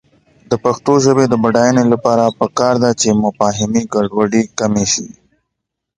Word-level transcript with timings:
د 0.49 0.51
پښتو 0.63 0.93
ژبې 1.05 1.25
د 1.29 1.33
بډاینې 1.43 1.83
لپاره 1.93 2.35
پکار 2.39 2.75
ده 2.83 2.91
چې 3.01 3.19
مفاهمې 3.23 3.81
ګډوډي 3.93 4.43
کمې 4.59 4.85
شي. 4.93 5.07